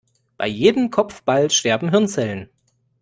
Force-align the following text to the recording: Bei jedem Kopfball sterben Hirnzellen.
Bei 0.35 0.47
jedem 0.47 0.89
Kopfball 0.89 1.51
sterben 1.51 1.91
Hirnzellen. 1.91 2.49